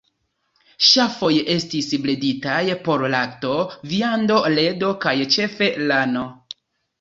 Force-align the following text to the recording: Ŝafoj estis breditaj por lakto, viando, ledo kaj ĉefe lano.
Ŝafoj 0.91 1.29
estis 1.55 1.89
breditaj 2.05 2.61
por 2.87 3.03
lakto, 3.17 3.51
viando, 3.93 4.39
ledo 4.55 4.91
kaj 5.05 5.15
ĉefe 5.37 5.71
lano. 5.93 6.27